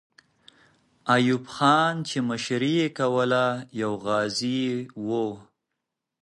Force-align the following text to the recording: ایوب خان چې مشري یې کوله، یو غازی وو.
ایوب 1.13 1.43
خان 1.55 1.95
چې 2.09 2.17
مشري 2.29 2.71
یې 2.79 2.87
کوله، 2.97 3.45
یو 3.81 3.91
غازی 4.05 4.61
وو. 5.07 5.27